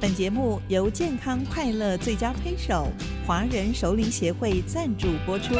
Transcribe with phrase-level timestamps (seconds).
[0.00, 2.86] 本节目由健康快乐最佳推手
[3.26, 5.56] 华人熟龄协会赞助播出。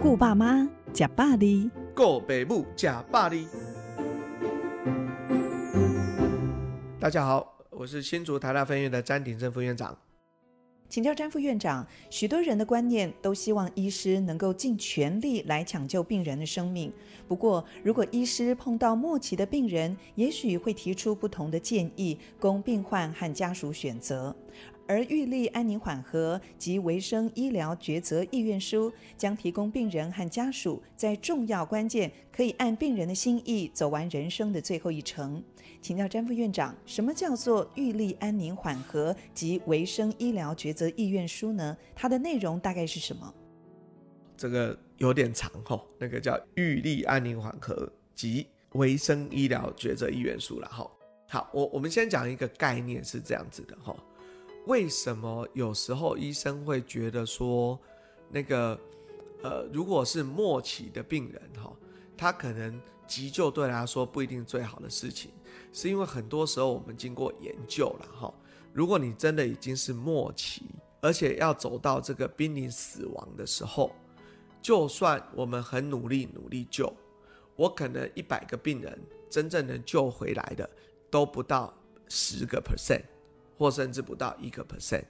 [0.00, 3.46] 顾爸妈，吃百里；顾爸母，吃百里。
[6.98, 9.94] 大家好，我是新竹台大分院的詹鼎正副院长。
[10.88, 16.90] 请教詹副院长，许多人的观念都希望医师能够尽全力来抢救病人的生命。
[17.26, 24.34] 不过，如果医师碰到末期的病人，也许会提出不同的建议，供病患和家属选择。
[24.88, 35.44] 而预立安宁缓和及维生医疗抉择意愿书将提供病人和家属在重要关键可以按病人的心意走完人生的最后一程。
[35.82, 41.76] 请教詹副院长，什么叫做预立安宁缓和及维生医疗抉择意愿书呢？
[41.94, 43.32] 它的内容大概是什么？
[44.36, 50.90] 这个有点长吼，那个叫预立安宁缓和及维生医疗抉择意愿书了哈。
[51.28, 53.98] 好，我我们先讲一个概念是这样子的吼。
[54.68, 57.80] 为什么有时候医生会觉得说，
[58.28, 58.78] 那个，
[59.42, 61.74] 呃，如果是末期的病人哈，
[62.18, 65.30] 他可能急救对他来说不一定最好的事情，
[65.72, 68.34] 是因为很多时候我们经过研究了哈，
[68.74, 70.66] 如果你真的已经是末期，
[71.00, 73.90] 而且要走到这个濒临死亡的时候，
[74.60, 76.92] 就算我们很努力努力救，
[77.56, 80.68] 我可能一百个病人真正能救回来的
[81.10, 81.72] 都不到
[82.06, 83.00] 十个 percent。
[83.58, 85.04] 或甚至不到一个 percent，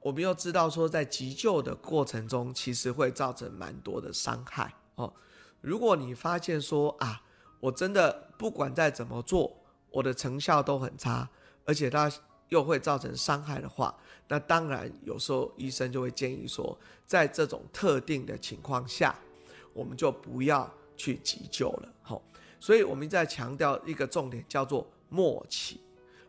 [0.00, 5.12] 我们又知道说，在急救的过程中，其实会造成蛮多的伤害哦。
[5.60, 7.22] 如果你发现说啊，
[7.60, 9.56] 我真的不管再怎么做，
[9.90, 11.30] 我的成效都很差，
[11.64, 12.10] 而且它
[12.48, 16.76] 又会造成伤害的话，那当然有时候医生就会建议说，
[17.06, 19.16] 在这种特定的情况下，
[19.72, 21.88] 我们就不要去急救了。
[22.02, 22.20] 好，
[22.58, 25.80] 所以我们在强调一个重点，叫做默契。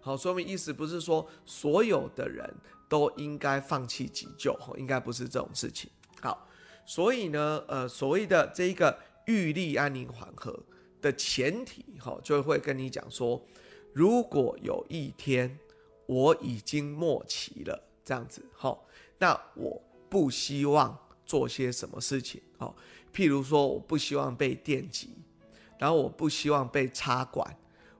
[0.08, 2.50] 好，说明意思不是说所有的人
[2.88, 5.92] 都应该放弃急救，应该不是这种事情。
[6.22, 6.48] 好，
[6.86, 10.58] 所以呢，呃，所谓的这一个预立安宁缓和
[11.02, 13.46] 的前提，哈，就会跟你讲说，
[13.92, 15.60] 如果有一天
[16.06, 18.80] 我已经末期了，这样子，哈，
[19.17, 22.73] 那我不希望做些什么事情，哈，
[23.14, 25.10] 譬如说我不希望被电击，
[25.78, 27.58] 然后我不希望被插管。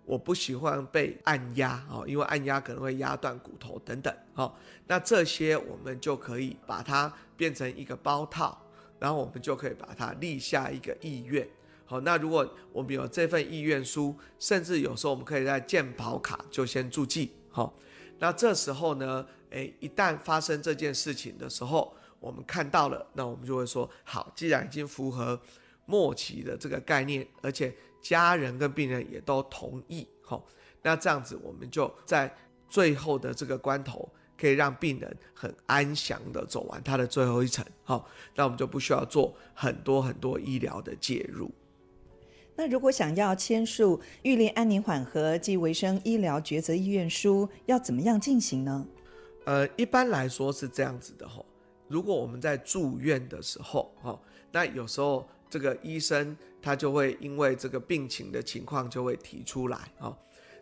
[0.08, 4.52] 我不喜欢被按压哦，因为按压可能会压断骨头等等哦。
[4.88, 8.58] 那这些我们就可以把它变成一个包套，
[9.00, 11.46] 然后我们就可以把它立下一个意愿。
[11.86, 17.34] 好，那如果我们有这份意愿书，甚至有时候我们可以在健保卡就先注记。
[17.50, 17.78] 好，
[18.20, 25.38] 那这时候呢，诶，一旦发生这件事情的时候，我们看到了，那我们就会说，好，既然已经符合
[25.86, 27.76] 末期的这个概念，而且。
[28.02, 30.46] 家人跟病人也都同意，吼，
[30.82, 32.34] 那这样子我们就在
[32.70, 41.52] 最后的这个关头，可以让病人很安详的走完他的最后一程，好，那我们就不需要做很多很多医疗的介入。
[42.56, 48.86] 那如果想要签署预立安宁缓和及维生医疗抉择意愿书，要怎么样进行呢？
[49.46, 51.46] 呃，一般来说是这样子的，吼，
[51.88, 54.20] 如果我们在住院的时候，哈，
[54.52, 55.28] 那有时候。
[55.50, 60.18] 这个医生他就会因为这个病情的情况就会提出来哦。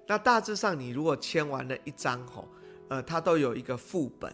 [0.07, 2.43] 那大致上你如果签完了一张哈，
[2.89, 4.31] 呃，他都有一个副本。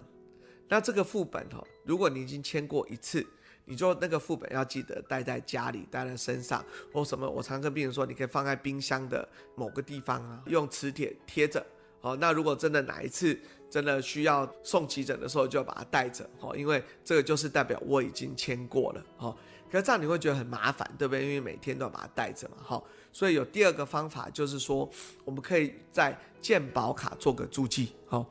[0.67, 3.25] 那这个副本哈，如果你已经签过一次，
[3.65, 7.29] 你就那个副本要记得带在家里，带在身上或什么。
[7.29, 11.65] 我常跟病人说，你可以放在冰箱的某个地方啊，用磁铁贴着。
[12.01, 13.37] 好，那如果真的哪一次
[13.69, 16.29] 真的需要送急诊的时候，就要把它带着。
[16.39, 19.05] 哦，因为这个就是代表我已经签过了。
[19.17, 19.37] 哦。
[19.71, 21.23] 可是这样你会觉得很麻烦，对不对？
[21.23, 22.83] 因为每天都要把它带着嘛，哈。
[23.13, 24.89] 所以有第二个方法，就是说
[25.23, 28.25] 我们可以在健保卡做个注记，哈。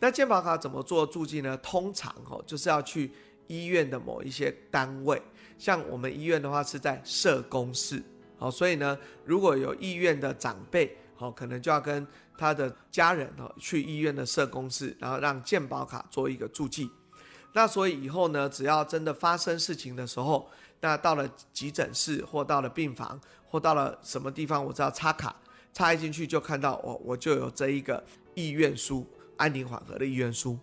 [0.00, 1.56] 那健保卡怎么做注记呢？
[1.58, 3.10] 通常哦，就是要去
[3.46, 5.20] 医院的某一些单位，
[5.58, 8.02] 像我们医院的话是在社工室，
[8.36, 12.06] 好，所以呢，如果有意愿的长辈，好，可能就要跟
[12.36, 16.90] 他的家人哦去医院的社工室，然后让健保卡做一个注记。
[17.52, 20.50] 那所以以后呢，只要真的发生事情的时候，
[20.84, 25.34] 那到了急诊室或到了病房或到了什么地方，我只要插卡
[25.72, 28.04] 插进去就看到我我就有这一个
[28.34, 29.06] 意愿书，
[29.38, 30.58] 安宁缓和的意愿书。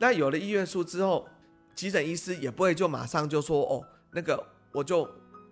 [0.00, 1.28] 那有了意愿书之后，
[1.72, 5.08] 急诊医师也不会就马上就说哦，那个我就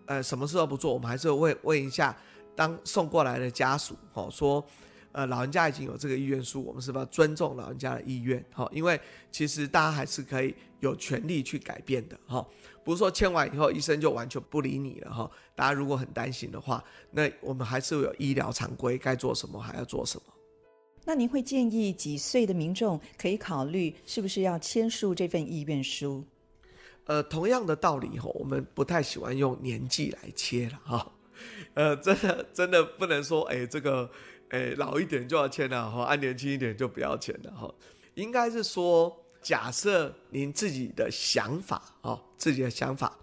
[0.07, 2.17] 呃什么事都不做，我们还是会问一下
[2.57, 4.67] 当送过来的家属哦，说
[5.19, 8.41] 呃，老人家已经有这个意愿书，我们是不是要尊重老人家的意愿？
[8.53, 9.01] 哈，因为
[9.33, 12.47] 其实大家还是可以有权利去改变的，哈，
[12.85, 15.29] 不是说签完以后医生就完全不理你了，哈。
[15.57, 20.33] 大家如果很担心的话，那我们还是有医疗常规，该做什么还要做什么。
[21.05, 26.25] 那您会建议几岁的民众可以考虑是不是要签署这份意愿书？
[27.07, 31.13] 呃，同样的道理哈，我们不太喜欢用年纪来切了哈。
[31.75, 34.11] 呃，真的真的不能说，哎，这个，
[34.51, 37.73] 哎，老一点就要签了哈，按年轻一点就不要签了哈。
[38.15, 43.17] 应该是说，假设您自己的想法啊，自己的想法，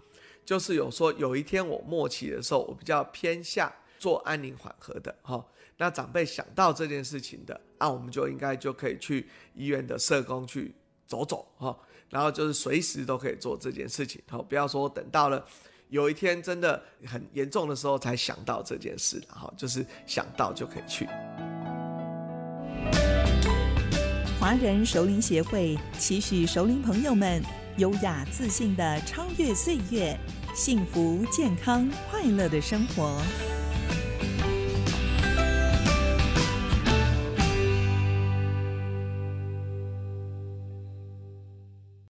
[0.44, 5.44] 就是有说有一天我末期的时候，我比较偏向做安宁缓和的哈。
[5.78, 10.74] 那长辈想到这件事情的，那我们就应该就可以去医院的社工去
[11.06, 15.44] 走走哈，然后就是随时都可以做这件事情，哈，不要说等到了
[15.88, 21.06] 有一天真的很严重的时候才想到这件事，然后，就是想到就可以去。
[24.40, 27.42] 华人熟龄协会期许熟龄朋友们
[27.78, 30.18] 优雅自信的超越岁月，
[30.54, 33.20] 幸福健康快乐的生活。